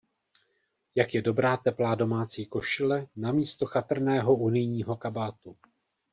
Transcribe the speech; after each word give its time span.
Jak 0.95 1.13
je 1.13 1.21
dobrá 1.21 1.57
teplá 1.57 1.95
domácí 1.95 2.45
košile, 2.45 3.07
namísto 3.15 3.65
chatrného 3.65 4.35
unijního 4.35 4.97
kabátu. 4.97 5.57